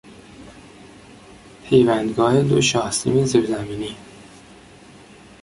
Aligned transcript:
پیوندگاه 1.63 2.41
دو 2.43 2.61
شاهسیم 2.61 3.25
زیرزمینی 3.25 3.95